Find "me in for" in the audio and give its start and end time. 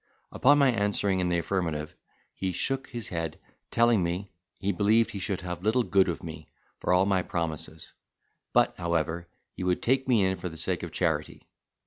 10.07-10.49